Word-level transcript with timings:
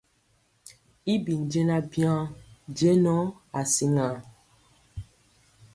Y 1.13 1.13
bi 1.23 1.33
jɛɛnaŋ 1.51 1.81
waŋ 1.97 2.21
jɛŋɔ 2.77 3.17
asiaŋ. 3.59 4.15